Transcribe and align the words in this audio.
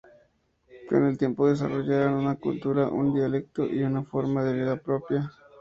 Con 0.89 1.05
el 1.05 1.15
tiempo 1.19 1.47
desarrollaron 1.47 2.15
una 2.15 2.33
cultura, 2.35 2.87
un 2.89 3.13
dialecto 3.13 3.67
y 3.67 3.83
una 3.83 4.03
forma 4.03 4.43
de 4.43 4.53
vida 4.53 4.75
propia. 4.77 5.31